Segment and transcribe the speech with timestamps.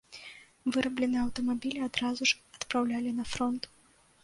[0.75, 3.71] Вырабленыя аўтамабілі адразу ж адпраўлялі на фронт.